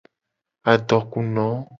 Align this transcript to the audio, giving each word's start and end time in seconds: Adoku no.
Adoku 0.71 1.19
no. 1.35 1.47